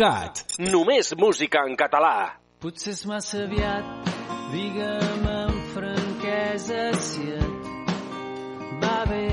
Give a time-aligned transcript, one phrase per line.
[0.00, 0.56] PopCat.
[0.72, 2.32] Només música en català.
[2.60, 4.08] Potser és massa aviat,
[4.52, 9.26] digue'm amb franquesa si et va bé.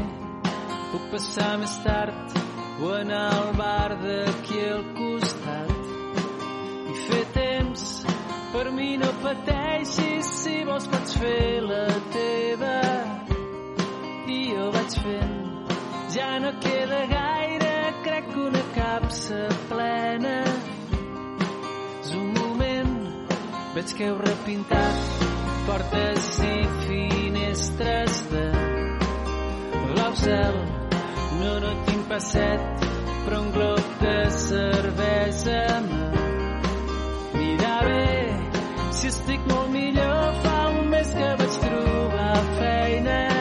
[0.91, 2.35] Puc passar més tard
[2.83, 5.71] o anar al bar d'aquí al costat
[6.91, 7.87] i fer temps.
[8.51, 12.77] Per mi no pateixis, si vols pots fer la teva
[14.35, 15.35] i jo vaig fent.
[16.15, 17.46] Ja no queda gaire,
[18.07, 20.37] crec que una capsa plena
[21.99, 22.93] és un moment,
[23.75, 25.25] veig que heu repintat
[25.67, 28.45] portes i finestres de
[30.17, 30.55] cel.
[31.41, 32.85] No, no tinc passet,
[33.25, 38.11] però un glob de cervesa m'anirà bé.
[38.97, 43.36] Si estic molt millor, fa un mes que vaig trobar feina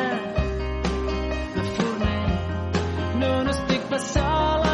[3.97, 4.66] no estic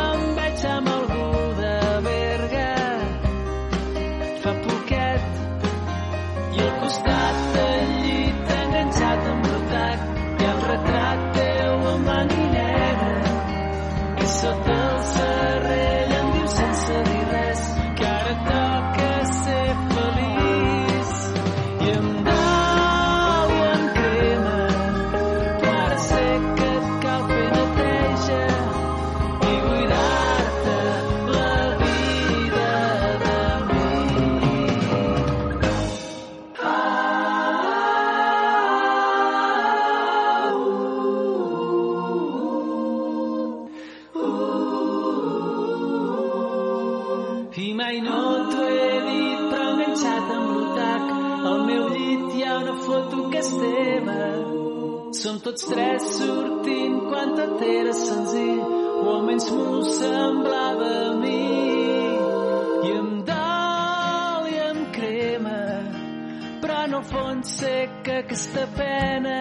[68.03, 69.39] que aquesta pena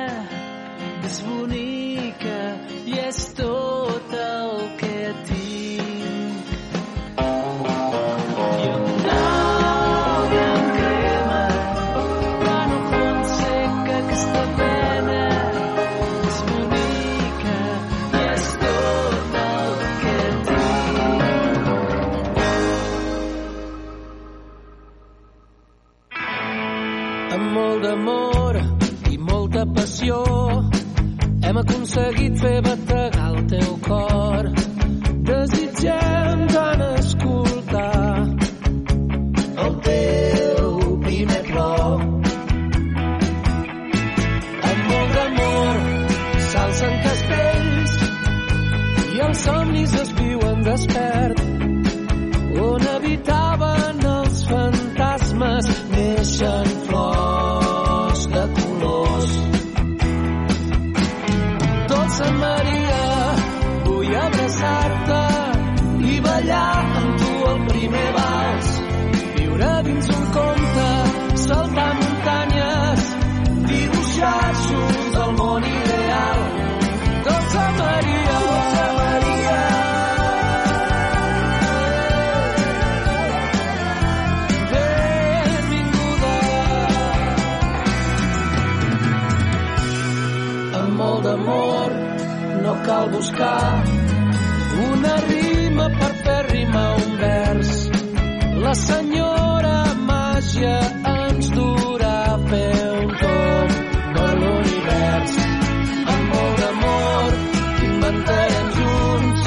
[1.08, 2.38] és bonica
[2.86, 3.61] i és tot
[31.62, 34.71] aconseguit fer bategar el teu cor.
[93.42, 93.84] Buscar
[94.94, 97.90] una rima per fer rimar un vers.
[98.64, 99.78] La senyora
[100.10, 100.78] màgia
[101.14, 103.72] ens durà a fer un tomb
[104.16, 105.38] per l'univers.
[106.14, 107.40] Amb molt d'amor
[107.90, 109.44] inventarem junts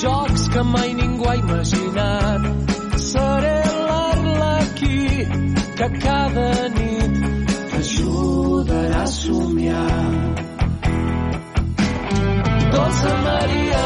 [0.00, 2.42] jocs que mai ningú ha imaginat.
[3.10, 5.26] Seré l'arlequí
[5.78, 7.20] que cada nit
[7.72, 10.49] t'ajudarà a somiar.
[12.90, 13.84] Dolça Maria,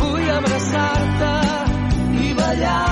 [0.00, 1.32] vull abraçar-te
[2.26, 2.89] i ballar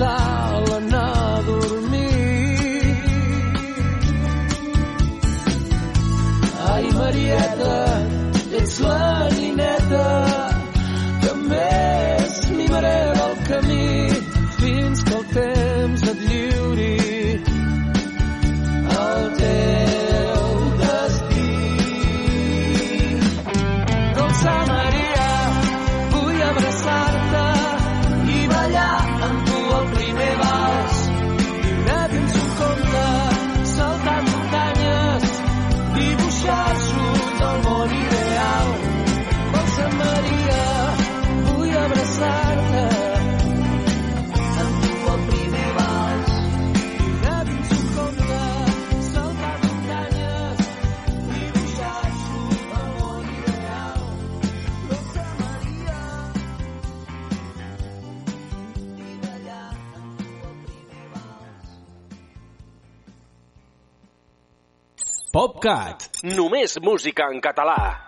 [0.00, 2.96] despertar a l'anar a dormir.
[6.72, 7.76] Ai, Marieta,
[8.60, 10.06] ets la nineta
[11.22, 13.90] que més mimaré del camí
[14.60, 15.69] fins que el temps
[65.40, 66.18] PopCat.
[66.36, 68.04] Només música en català.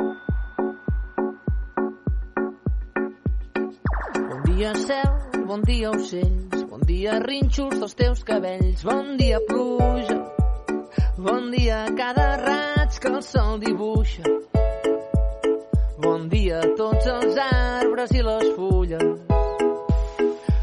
[4.18, 5.14] Bon dia cel,
[5.48, 10.18] bon dia ocells, bon dia rínxols dels teus cabells, bon dia pluja,
[11.16, 14.36] bon dia cada raig que el sol dibuixa,
[16.04, 19.08] bon dia a tots els arbres i les fulles,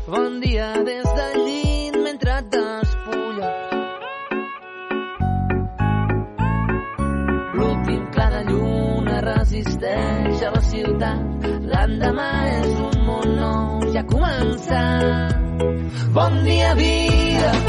[0.06, 1.09] bon dia des
[9.60, 11.48] lluna resisteix a la ciutat.
[11.72, 15.36] L'endemà és un món nou, ja ha començat.
[16.14, 17.69] Bon dia, vida.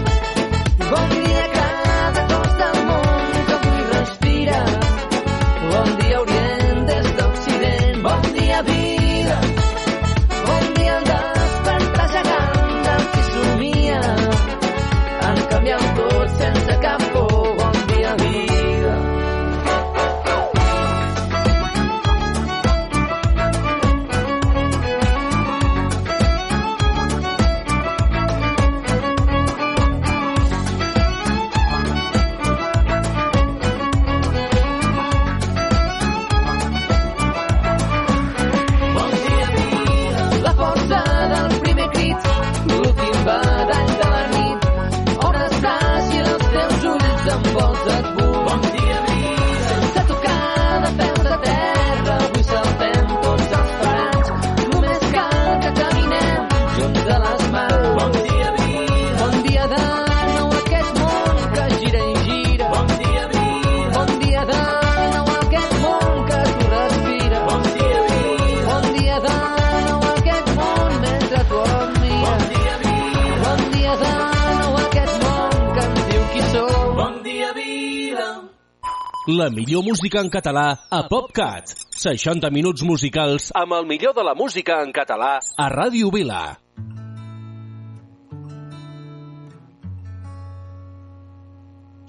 [79.51, 81.73] Millor música en català a PopCat.
[81.99, 86.43] 60 minuts musicals amb el millor de la música en català a Ràdio Vila.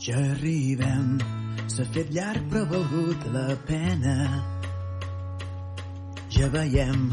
[0.07, 1.19] Ja arribem,
[1.67, 4.15] s'ha fet llarg però valgut la pena.
[6.31, 7.11] Ja veiem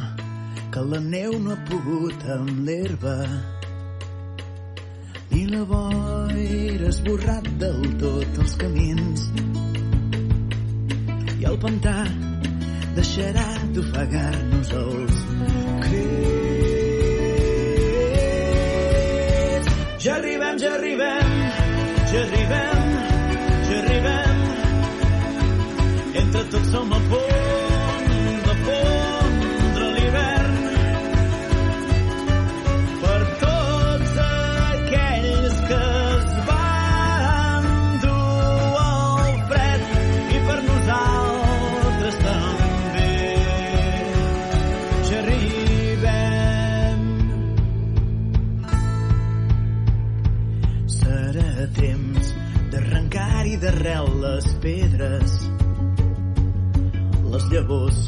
[0.69, 3.17] que la neu no ha pogut amb l'herba
[5.41, 9.29] i la boira esborrat del tot els camins
[11.39, 11.95] i el pantà
[12.97, 15.15] deixarà d'ofegar-nos els
[15.85, 16.89] crits.
[20.05, 21.31] Ja arribem, ja arribem,
[22.11, 22.91] ja arribem,
[23.69, 24.37] ja arribem.
[26.23, 27.58] Entre tots som a punt
[54.29, 55.31] les pedres.
[57.31, 57.99] Les llavors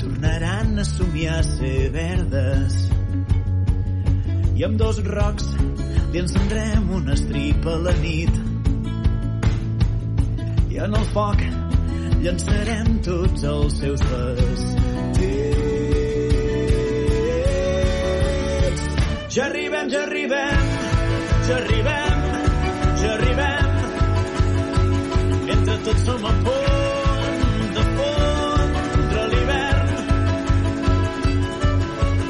[0.00, 2.76] tornaran a somiar a ser verdes.
[4.58, 5.46] I amb dos rocs
[6.12, 8.34] li encendrem una estripa a la nit.
[10.70, 11.38] I en el foc
[12.24, 14.78] llançarem tots els seus vestits.
[19.30, 20.64] Ja arribem, ja arribem,
[21.48, 22.09] ja arribem,
[25.90, 29.88] tots som a punt de fondre l'hivern.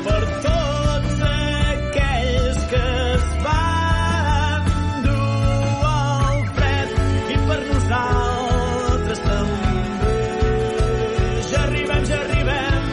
[0.05, 2.85] Per tots aquells que
[3.17, 4.71] es van
[5.05, 6.97] dur el fred
[7.35, 10.17] i per nosaltres també.
[11.51, 12.91] Ja arribem, ja arribem,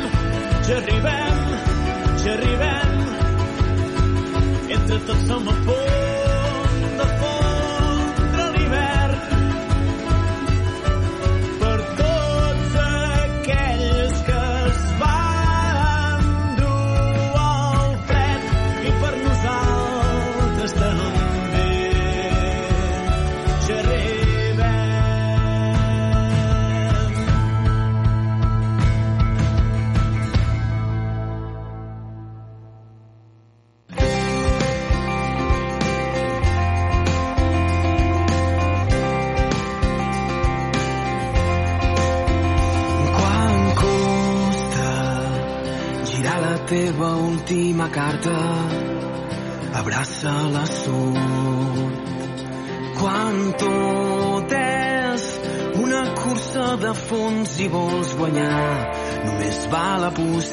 [0.67, 1.39] ja arribem,
[2.25, 2.91] ja arribem.
[4.79, 5.66] Entre tots som a punt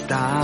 [0.04, 0.43] está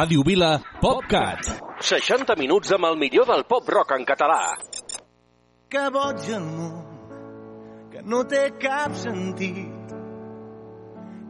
[0.00, 1.48] Ràdio Vila, PopCat.
[1.84, 4.54] 60 minuts amb el millor del pop-rock en català.
[5.68, 6.78] Que boig el món,
[7.92, 9.92] que no té cap sentit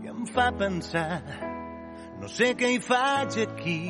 [0.04, 1.18] i em fa pensar
[2.20, 3.80] no sé què hi faig aquí.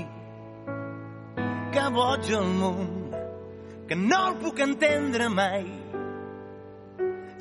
[1.76, 2.94] Que boig el món,
[3.90, 5.66] que no el puc entendre mai.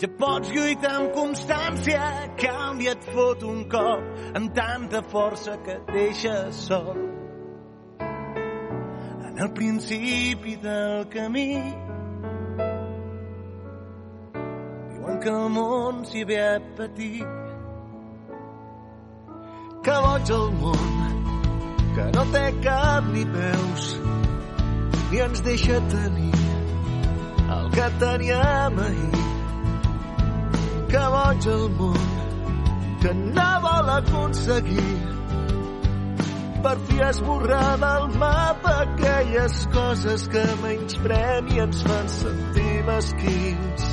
[0.01, 2.03] Ja pots lluitar amb constància,
[2.43, 7.08] canvia et fot un cop amb tanta força que et deixa sol
[9.39, 11.55] al principi del camí.
[14.91, 17.23] Diuen que el món s'hi ve a patir.
[19.83, 20.89] Que boig el món,
[21.95, 23.85] que no té cap ni peus,
[25.11, 26.41] ni ens deixa tenir
[27.55, 29.23] el que teníem ahir.
[30.91, 32.11] Que boig el món,
[32.99, 35.18] que no vol aconseguir
[36.63, 43.83] per fi esborrar del mapa aquelles coses que menys premi ens fan sentir mesquins.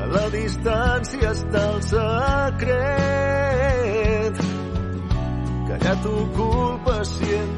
[0.00, 2.74] A la distància està el secret
[5.68, 5.94] que ja
[6.36, 7.50] culpa si en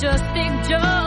[0.00, 0.99] just ignore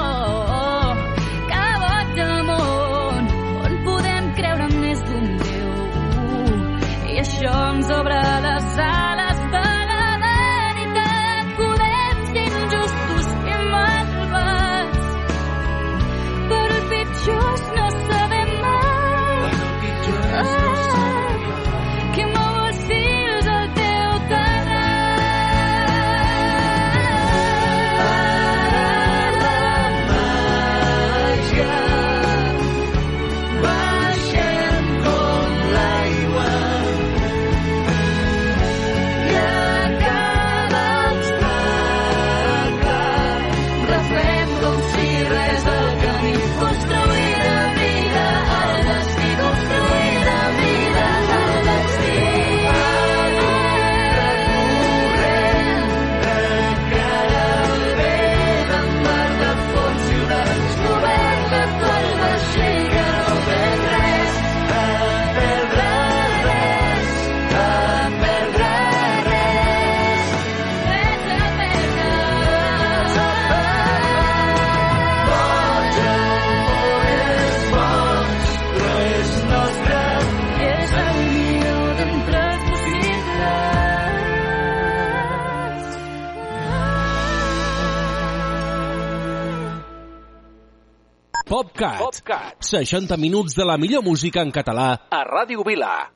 [92.23, 92.63] PopCat.
[92.63, 96.09] 60 minuts de la millor música en català a Ràdio Vila.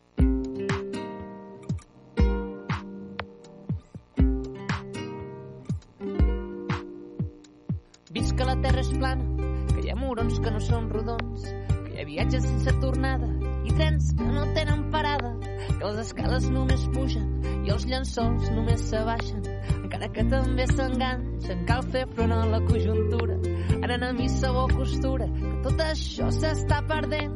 [8.11, 9.25] Visc que la terra és plana,
[9.73, 13.27] que hi ha murons que no són rodons, que hi ha viatges sense tornada
[13.67, 15.33] i trens que no tenen parada,
[15.67, 17.27] que les escales només pugen
[17.67, 19.43] i els llençols només s'abaixen,
[19.83, 23.37] encara que també s'enganxen, cal fer front a la conjuntura,
[23.81, 25.27] anant a missa o costura,
[25.67, 27.33] tot això s'està perdent,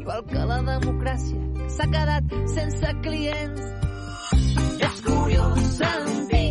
[0.00, 3.62] igual que la democràcia, que s'ha quedat sense clients.
[4.88, 6.48] És curiós sentir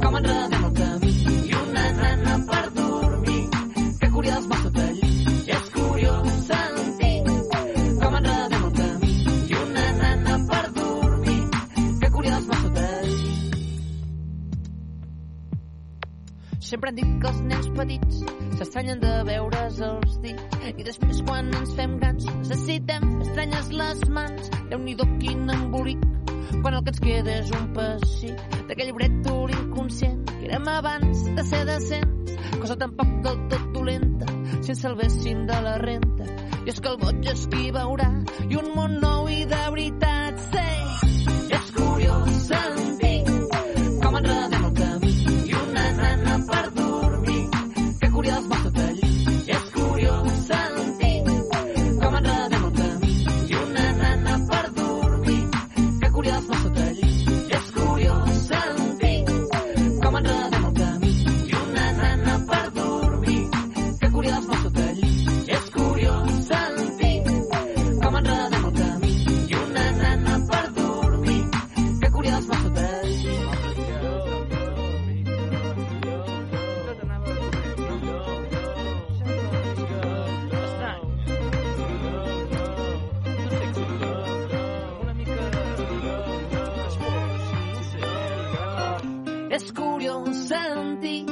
[0.00, 1.12] com enredem el camí
[1.50, 3.44] i una nana per dormir.
[4.00, 5.12] Que curiós va tot allí.
[5.58, 7.14] És curiós sentir
[8.02, 9.14] com enredem el camí
[9.54, 11.40] i una nana per dormir.
[12.02, 13.32] Que curiós va tot allí.
[16.58, 21.46] Sempre han dit que els nens petits s'estranyen de veure's els dits i després quan
[21.56, 24.50] ens fem grans necessitem estranyes les mans.
[24.68, 26.02] Déu-n'hi-do quin embolic
[26.60, 31.46] quan el que ens queda és un pessic d'aquell brètol inconscient que érem abans de
[31.48, 34.28] ser decents, cosa tampoc del tot dolenta
[34.60, 36.28] si ens salvéssim de la renta.
[36.60, 38.12] I és que el boig és qui veurà
[38.44, 40.09] i un món nou i de veritat
[89.60, 91.26] És curiós sentir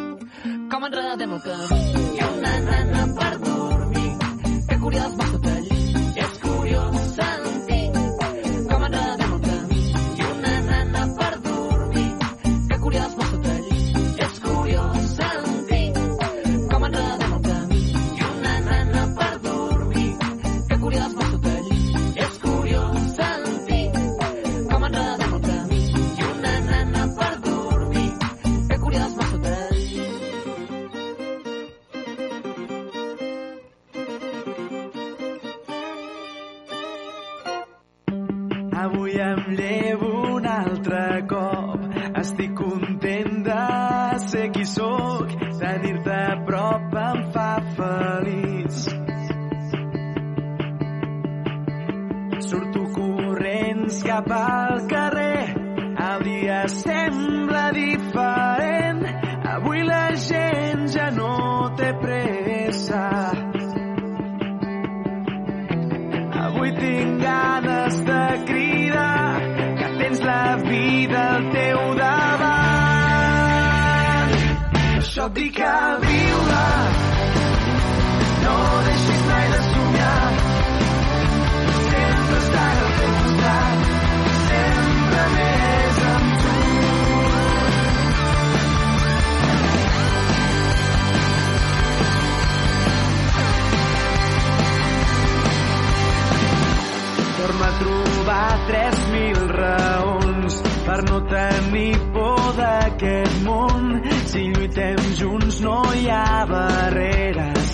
[0.69, 1.79] com enredem el camí
[2.19, 4.11] i una nana per dormir.
[4.69, 5.29] Que curiós va
[105.61, 107.73] no hi ha barreres.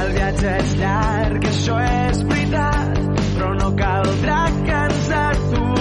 [0.00, 5.79] El viatge és llarg, això és veritat, però no caldrà que ens aturem.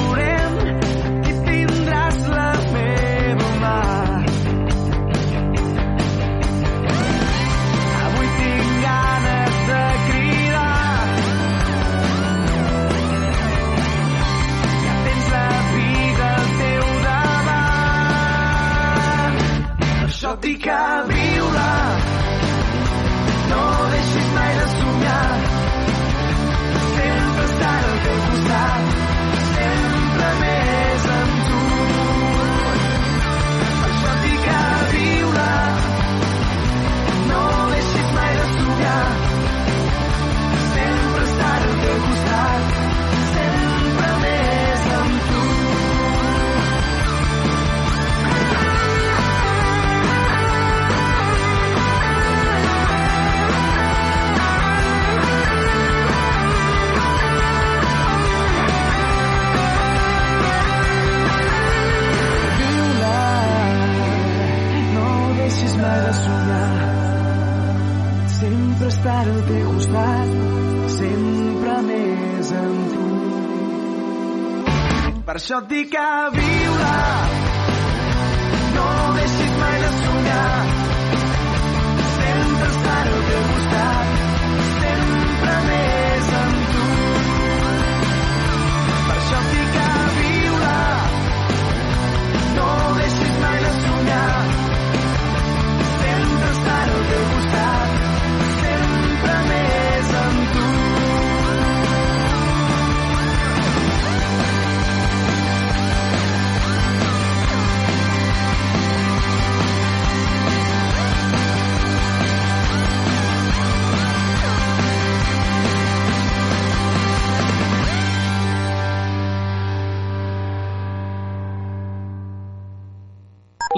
[20.62, 21.09] Això
[69.20, 70.30] estar al teu costat
[70.96, 73.08] sempre més amb tu.
[75.28, 76.59] Per això et dic que vinc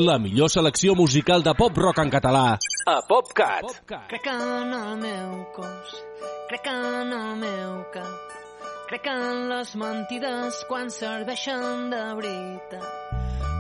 [0.06, 2.44] la millor selecció musical de pop-rock en català
[2.88, 3.62] a PopCat.
[3.62, 4.08] PopCat.
[4.10, 5.96] Crec en el meu cos,
[6.50, 8.36] crec en el meu cap,
[8.90, 12.88] crec en les mentides quan serveixen de veritat.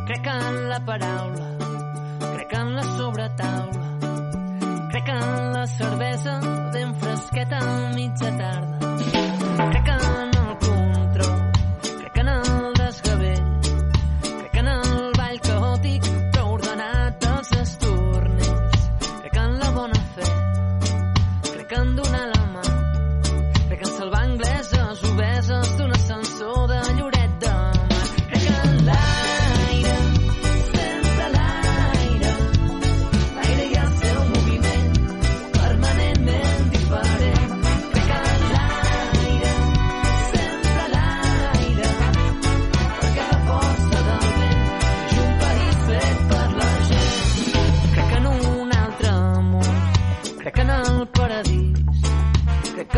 [0.10, 1.50] Crec en la paraula,
[2.36, 3.88] crec en la sobretaula,
[4.92, 6.40] crec en la cervesa
[6.74, 8.96] ben fresqueta a mitja tarda.
[9.72, 10.01] Crec en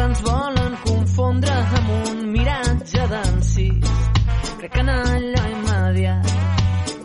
[0.04, 3.94] ens volen confondre amb un miratge d'encís.
[4.60, 6.36] Crec en allò immediat,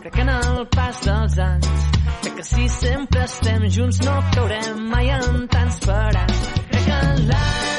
[0.03, 1.89] crec en el pas dels anys,
[2.21, 6.47] crec que si sempre estem junts no caurem mai en tants parats.
[6.71, 7.78] Crec en l'any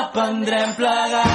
[0.00, 1.29] aprendrem plegats.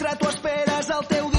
[0.00, 1.29] mentre tu esperes el teu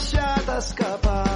[0.00, 1.29] deixat escapar.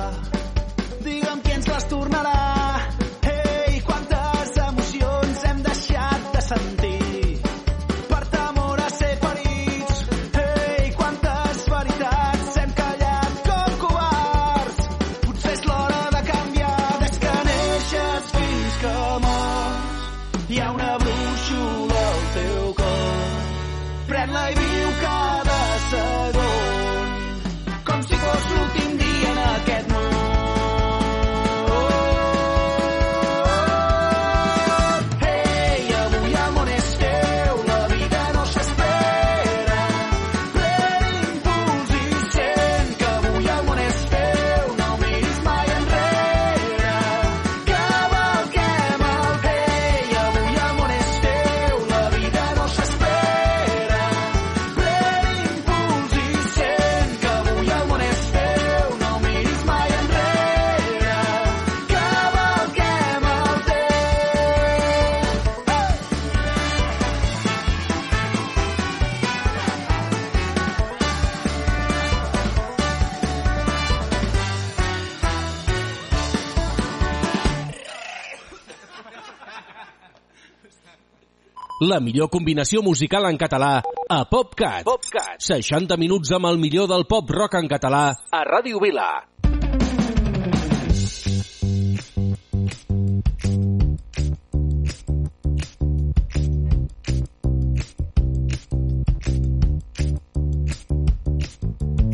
[81.89, 84.85] la millor combinació musical en català a PopCat.
[84.87, 85.41] PopCat.
[85.43, 89.11] 60 minuts amb el millor del pop rock en català a Ràdio Vila.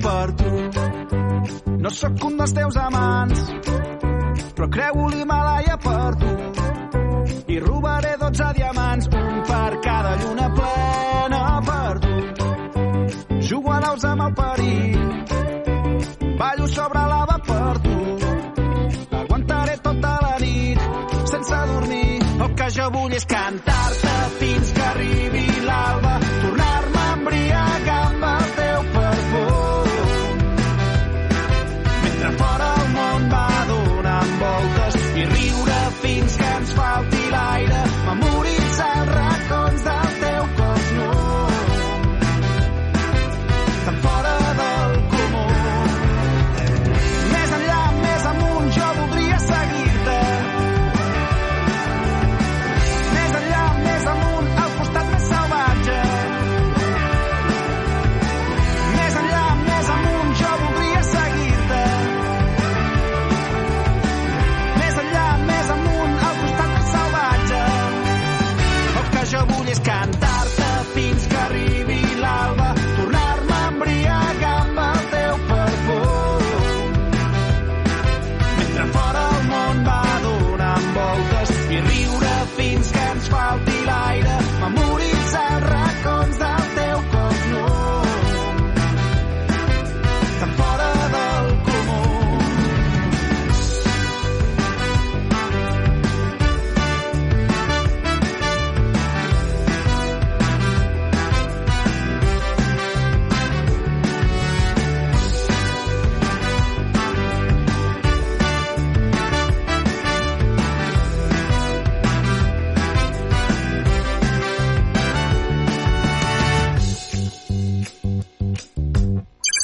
[0.01, 3.47] Per tu no sóc un dels teus amants
[4.61, 6.50] però creu-li malaia per tu
[7.49, 12.43] i robaré 12 diamants, un per cada lluna plena perdut.
[13.49, 15.01] Jugo a naus amb el perill,
[16.39, 17.99] ballo sobre lava per tu.
[19.23, 20.79] Aguantaré tota la nit,
[21.33, 24.60] sense dormir, el que jo vull és cantar-te fins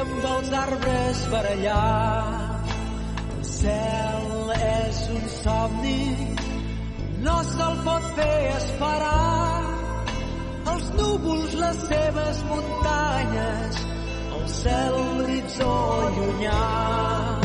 [0.00, 1.84] amb els arbres per allà.
[3.36, 6.02] El cel és un somni,
[7.26, 9.62] no se'l pot fer esperar.
[10.74, 13.82] Els núvols, les seves muntanyes,
[14.40, 15.74] el cel, l'horitzó
[16.18, 17.35] llunyà.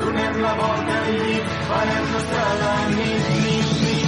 [0.00, 4.01] donem la volta al llit, farem nostra la nit, nit, nit.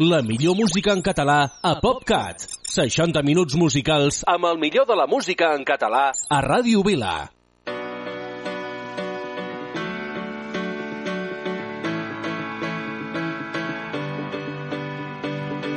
[0.00, 2.44] La millor música en català a PopCat.
[2.70, 7.16] 60 minuts musicals amb el millor de la música en català a Ràdio Vila.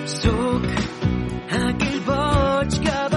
[0.06, 0.70] Soc
[1.64, 3.11] aquell boig que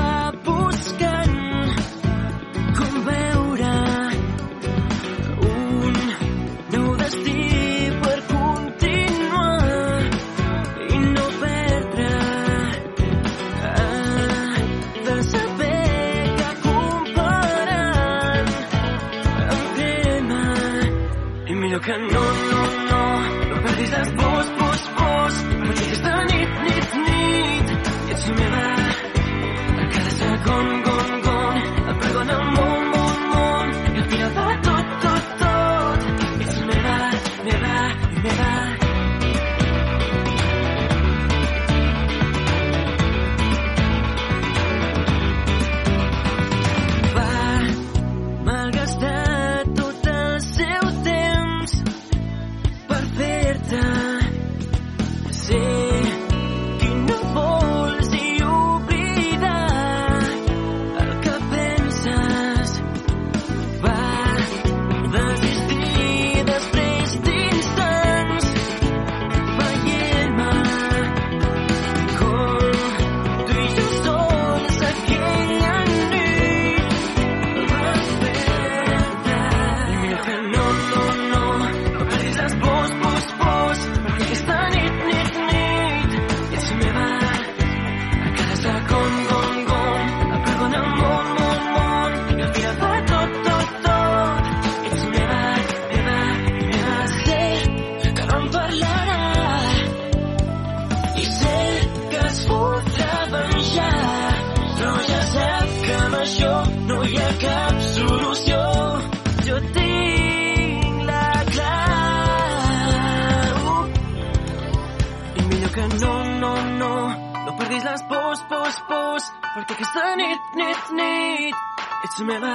[117.85, 119.25] les pors, pors, pors,
[119.55, 122.55] perquè aquesta nit, nit, nit, ets meva.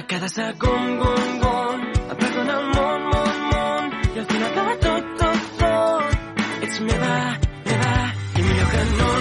[0.00, 4.76] A cada segon, gon, gon, em perdo el món, món, món, i al final de
[4.86, 6.36] tot, tot, tot,
[6.66, 7.16] ets meva,
[7.70, 7.96] meva,
[8.34, 9.19] i millor que no.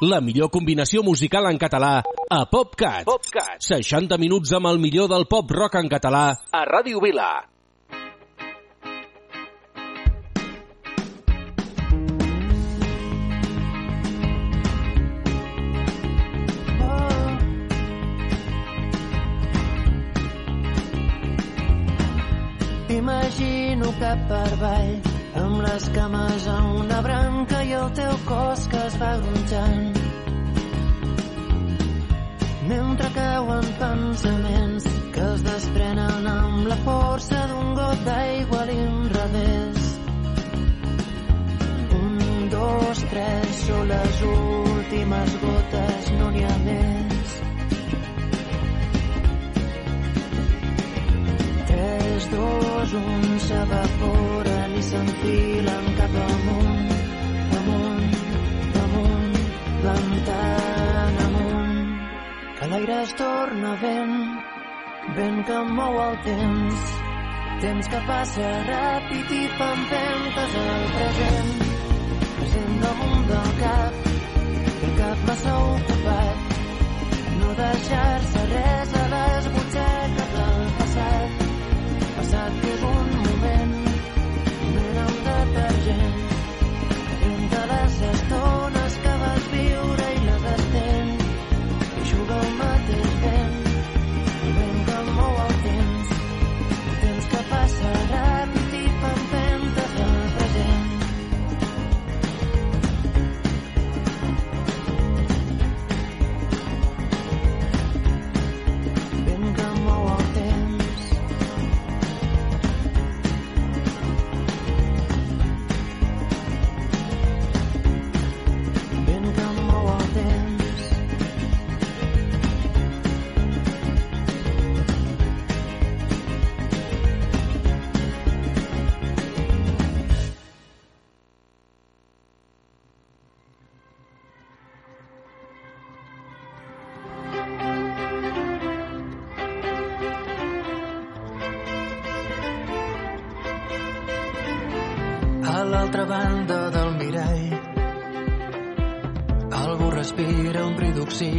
[0.00, 1.98] la millor combinació musical en català
[2.30, 3.04] a PopCat.
[3.08, 3.58] PopCat.
[3.66, 7.30] 60 minuts amb el millor del pop rock en català a Ràdio Vila.
[22.88, 24.94] T'imagino cap per avall
[25.42, 26.97] amb les cames a una
[27.38, 29.98] branca i el teu cos que es va gronxant.
[32.68, 39.86] Mentre cauen pensaments que es desprenen amb la força d'un got d'aigua a l'inrevés.
[42.00, 42.18] Un,
[42.50, 47.36] dos, tres, són les últimes gotes, no n'hi ha més.
[51.70, 55.77] Tres, dos, un, s'evaporen i s'enfilen
[60.28, 61.88] plantant amunt.
[62.58, 64.16] Que l'aire es torna vent,
[65.16, 66.92] vent que mou el temps,
[67.62, 71.54] temps que passa ràpid i pempentes al present,
[72.36, 74.08] present damunt del cap,
[74.66, 76.54] el cap massa ocupat,
[77.40, 81.42] no deixar-se res a les butxaques del passat,
[82.18, 83.74] passat que és un moment,
[84.60, 86.22] moment amb detergent,
[87.32, 88.57] entre les estones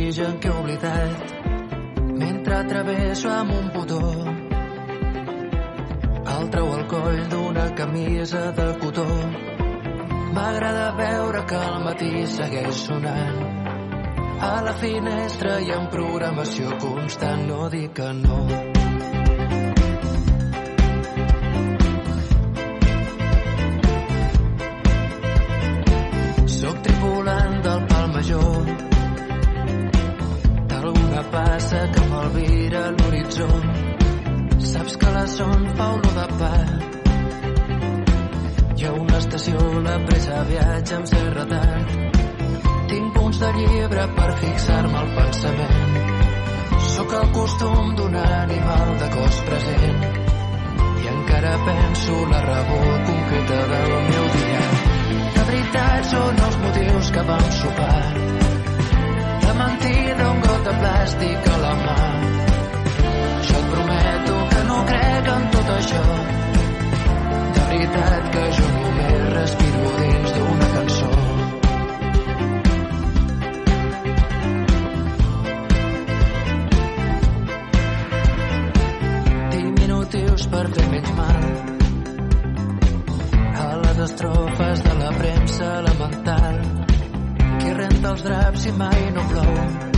[0.09, 1.33] bri d'oxigen que he oblidat
[2.17, 4.01] mentre travesso amb un botó
[6.37, 9.05] el treu al coll d'una camisa de cotó.
[10.33, 13.37] M'agrada veure que al matí segueix sonant
[14.41, 18.58] a la finestra hi ha programació constant no dic que no
[31.49, 33.47] passa que m'alvira l'horitzó.
[34.71, 36.51] Saps que la son fa olor de pa.
[38.77, 41.95] Hi ha una estació, la pressa viatja amb cert retard.
[42.91, 45.97] Tinc punts de llibre per fixar-me al pensament.
[46.93, 50.05] Sóc el costum d'un animal de cos present
[51.01, 52.79] i encara penso la raó
[53.09, 54.63] concreta del meu dia.
[55.39, 58.48] De veritat són els motius que vam sopar.
[60.59, 61.95] Got de plàstic a la mà.
[63.47, 66.01] Jo et prometo que no crec en tot això.
[67.55, 71.11] De veritat que jo només respiro dins d'una cançó.
[79.55, 81.43] Diminutius per fer menys mal
[83.65, 86.63] a les estrofes de la premsa elemental
[87.59, 89.88] qui renta els draps i mai no plou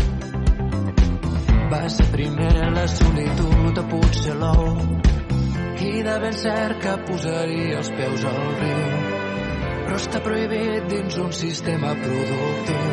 [1.71, 4.71] va ser primer la solitud potser l'ou
[5.87, 8.89] i de ben cert que posaria els peus al riu?
[9.85, 12.91] Però està prohibit dins un sistema productiu.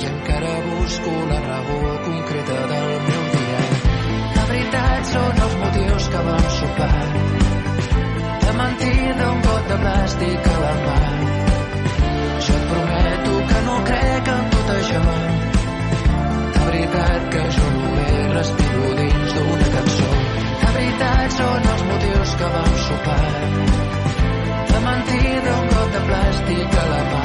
[0.00, 3.62] I encara busco la raó concreta del meu dia.
[4.36, 7.04] De veritat són els motius que vam sopar.
[8.44, 11.00] De mentida un got de plàstic a la mà.
[12.48, 15.59] Jo et prometo que no crec en tot això.
[16.90, 20.08] Veritat que jo només respiro dins d'una cançó.
[20.62, 23.28] De veritat són els motius que vam sopar.
[24.72, 27.22] De mentida un got de plàstic a la mà.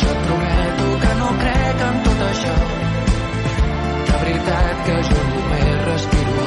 [0.00, 2.56] Jo et prometo que no crec en tot això.
[4.08, 6.45] De veritat que jo només respiro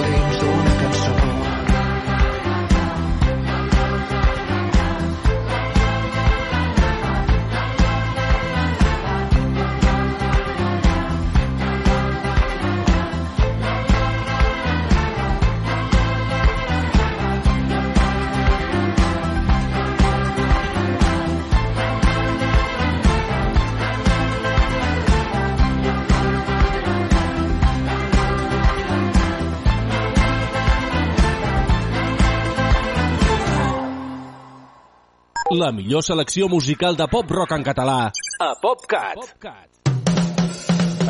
[35.70, 37.98] la millor selecció musical de pop-rock en català
[38.42, 39.20] a PopCat.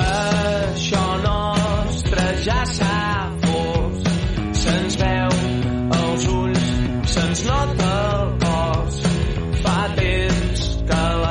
[0.05, 2.97] Això nostre ja s'ha
[3.45, 4.09] fos.
[4.63, 5.39] Se'ns veu
[6.01, 6.67] els ulls,
[7.13, 9.01] se'ns nota el cos.
[9.63, 11.28] Fa temps que les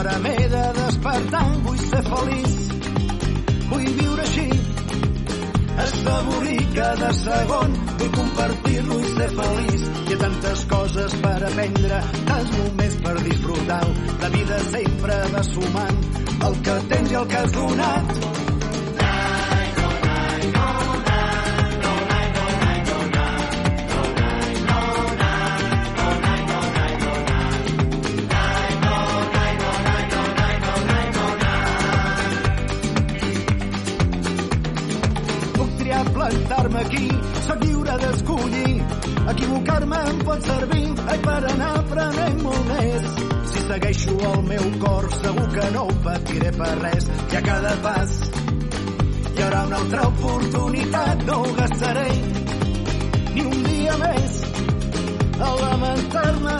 [0.00, 2.52] l'hora m'he de despertar, vull ser feliç,
[3.68, 4.46] vull viure així.
[5.84, 9.88] Assaborir cada segon, vull compartir-lo i ser feliç.
[10.08, 13.82] Hi ha tantes coses per aprendre, tants moments per disfrutar.
[14.22, 16.00] La vida sempre va sumant
[16.48, 18.49] el que tens i el que has donat.
[39.60, 43.08] Equivocar-me em pot servir, ai, per anar aprenent molt més.
[43.50, 47.08] Si segueixo el meu cor, segur que no ho patiré per res.
[47.32, 48.14] I a cada pas
[49.34, 52.06] hi haurà una altra oportunitat, no ho gastaré
[53.34, 54.38] ni un dia més
[55.44, 56.56] a lamentar-me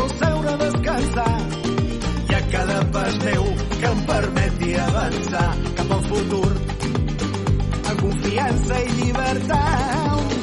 [0.00, 1.34] o seure a descansar.
[2.30, 5.50] I a cada pas meu que em permeti avançar
[5.82, 6.48] cap al futur
[7.90, 10.41] amb confiança i llibertat.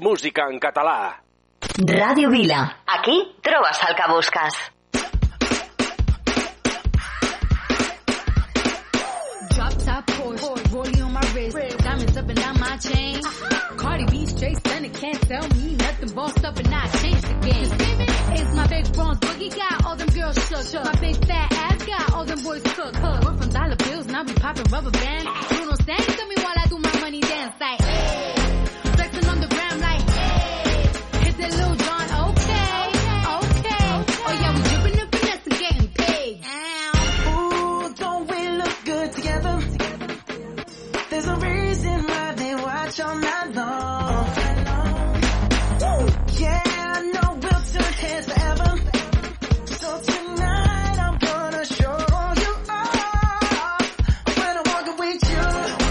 [0.00, 1.18] música en català.
[1.78, 2.62] Ràdio Vila.
[2.86, 4.56] Aquí trobes el que busques.